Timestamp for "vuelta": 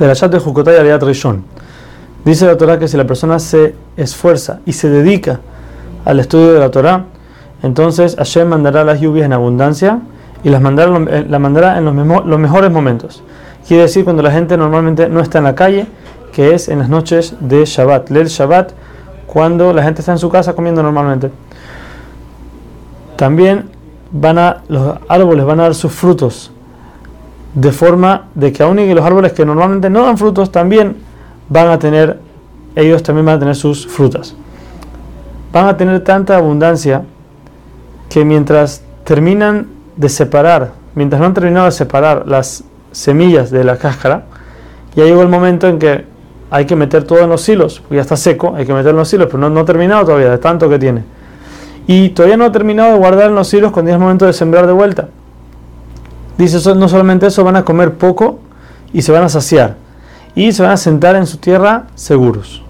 54.72-55.08